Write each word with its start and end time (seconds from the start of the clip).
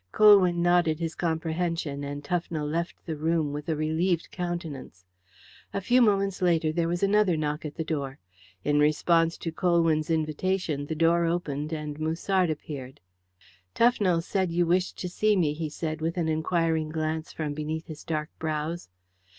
Colwyn 0.11 0.63
nodded 0.63 0.97
his 0.99 1.13
comprehension, 1.13 2.03
and 2.03 2.23
Tufnell 2.23 2.65
left 2.67 2.95
the 3.05 3.15
room 3.15 3.53
with 3.53 3.69
a 3.69 3.75
relieved 3.75 4.31
countenance. 4.31 5.05
A 5.75 5.79
few 5.79 6.01
moments 6.01 6.41
later 6.41 6.71
there 6.71 6.87
was 6.87 7.03
another 7.03 7.37
knock 7.37 7.65
at 7.65 7.75
the 7.75 7.83
door. 7.83 8.17
In 8.63 8.79
response 8.79 9.37
to 9.37 9.51
Colwyn's 9.51 10.09
invitation 10.09 10.87
the 10.87 10.95
door 10.95 11.25
opened, 11.25 11.71
and 11.71 11.99
Musard 11.99 12.49
appeared. 12.49 12.99
"Tufnell 13.75 14.23
said 14.23 14.49
you 14.51 14.65
wished 14.65 14.97
to 14.97 15.07
see 15.07 15.35
me," 15.35 15.53
he 15.53 15.69
said, 15.69 16.01
with 16.01 16.17
an 16.17 16.27
inquiring 16.27 16.89
glance 16.89 17.31
from 17.31 17.53
beneath 17.53 17.85
his 17.85 18.03
dark 18.03 18.29
brows. 18.39 18.89